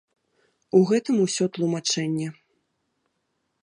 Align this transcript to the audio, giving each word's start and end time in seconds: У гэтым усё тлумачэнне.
У 0.79 0.81
гэтым 0.93 1.15
усё 1.27 1.43
тлумачэнне. 1.59 2.27